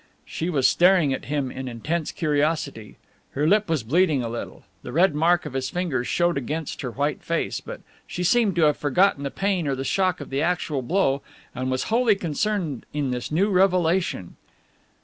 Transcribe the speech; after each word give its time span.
She 0.25 0.49
was 0.49 0.67
staring 0.67 1.13
at 1.13 1.25
him 1.25 1.51
in 1.51 1.67
intense 1.67 2.11
curiosity. 2.11 2.97
Her 3.33 3.47
lip 3.47 3.69
was 3.69 3.83
bleeding 3.83 4.23
a 4.23 4.29
little, 4.29 4.63
the 4.81 4.91
red 4.91 5.13
mark 5.13 5.45
of 5.45 5.53
his 5.53 5.69
fingers 5.69 6.07
showed 6.07 6.39
against 6.39 6.81
her 6.81 6.89
white 6.89 7.21
face, 7.21 7.61
but 7.61 7.81
she 8.07 8.23
seemed 8.23 8.55
to 8.55 8.63
have 8.63 8.77
forgotten 8.77 9.21
the 9.21 9.29
pain 9.29 9.67
or 9.67 9.75
the 9.75 9.83
shock 9.83 10.19
of 10.19 10.31
the 10.31 10.41
actual 10.41 10.81
blow 10.81 11.21
and 11.53 11.69
was 11.69 11.83
wholly 11.93 12.15
concerned 12.15 12.87
in 12.93 13.11
this 13.11 13.31
new 13.31 13.51
revelation. 13.51 14.37